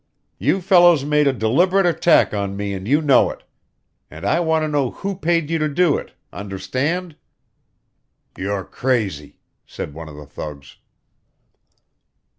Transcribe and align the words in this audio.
"You 0.39 0.61
fellows 0.61 1.05
made 1.05 1.27
a 1.27 1.31
deliberate 1.31 1.85
attack 1.85 2.33
on 2.33 2.57
me 2.57 2.73
and 2.73 2.87
you 2.87 3.03
know 3.03 3.29
it. 3.29 3.43
And 4.09 4.25
I 4.25 4.39
want 4.39 4.63
to 4.63 4.67
know 4.67 4.89
who 4.89 5.15
paid 5.15 5.51
you 5.51 5.59
to 5.59 5.69
do 5.69 5.95
it 5.95 6.13
understand?" 6.33 7.15
"You're 8.35 8.63
crazy!" 8.65 9.37
said 9.67 9.93
one 9.93 10.09
of 10.09 10.15
the 10.15 10.25
thugs. 10.25 10.77